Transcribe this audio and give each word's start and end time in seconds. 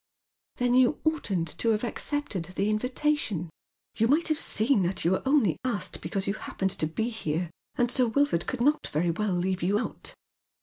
"Then 0.55 0.73
you 0.73 0.99
oughtn't 1.03 1.55
to 1.59 1.69
have 1.69 1.83
accepted 1.83 2.45
the 2.45 2.71
invitation. 2.71 3.51
You 3.95 4.07
might 4.07 4.29
have 4.29 4.39
seen 4.39 4.81
that 4.81 5.05
you 5.05 5.11
were 5.11 5.21
only 5.27 5.57
asked 5.63 6.01
because 6.01 6.25
you 6.25 6.33
hap 6.33 6.57
pened 6.57 6.75
to 6.79 6.87
be 6.87 7.09
here, 7.09 7.51
and 7.75 7.91
Sir 7.91 8.07
Wilford 8.07 8.47
could 8.47 8.61
not 8.61 8.87
very 8.87 9.11
well 9.11 9.33
leave 9.33 9.61
you 9.61 9.77
out." 9.77 10.15